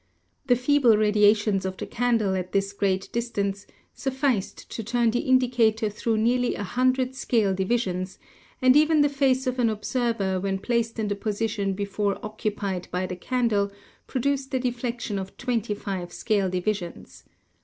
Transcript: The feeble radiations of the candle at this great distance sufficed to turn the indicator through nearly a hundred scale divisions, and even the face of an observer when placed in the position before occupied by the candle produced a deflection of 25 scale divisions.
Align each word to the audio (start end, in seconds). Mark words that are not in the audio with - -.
The 0.47 0.55
feeble 0.55 0.97
radiations 0.97 1.63
of 1.63 1.77
the 1.77 1.85
candle 1.85 2.33
at 2.33 2.53
this 2.53 2.73
great 2.73 3.07
distance 3.11 3.67
sufficed 3.93 4.67
to 4.71 4.83
turn 4.83 5.11
the 5.11 5.19
indicator 5.19 5.91
through 5.91 6.17
nearly 6.17 6.55
a 6.55 6.63
hundred 6.63 7.13
scale 7.13 7.53
divisions, 7.53 8.17
and 8.63 8.75
even 8.75 9.01
the 9.01 9.09
face 9.09 9.45
of 9.45 9.59
an 9.59 9.69
observer 9.69 10.39
when 10.39 10.57
placed 10.57 10.97
in 10.97 11.07
the 11.07 11.15
position 11.15 11.73
before 11.73 12.17
occupied 12.25 12.87
by 12.89 13.05
the 13.05 13.15
candle 13.15 13.71
produced 14.07 14.51
a 14.55 14.59
deflection 14.59 15.19
of 15.19 15.37
25 15.37 16.11
scale 16.11 16.49
divisions. 16.49 17.23